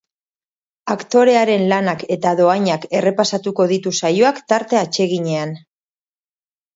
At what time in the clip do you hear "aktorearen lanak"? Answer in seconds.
0.93-2.01